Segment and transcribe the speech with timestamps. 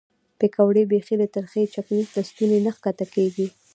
[0.39, 3.47] پیکورې بیخي له ترخې چکنۍ له ستوني نه ښکته کېږي.